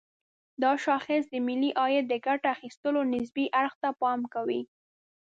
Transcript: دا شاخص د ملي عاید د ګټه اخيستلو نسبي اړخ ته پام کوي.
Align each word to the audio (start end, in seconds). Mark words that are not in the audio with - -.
دا 0.63 0.71
شاخص 0.85 1.23
د 1.29 1.35
ملي 1.47 1.71
عاید 1.81 2.05
د 2.09 2.13
ګټه 2.25 2.47
اخيستلو 2.55 3.01
نسبي 3.13 3.45
اړخ 3.59 3.73
ته 3.83 3.89
پام 4.01 4.19
کوي. 4.33 4.61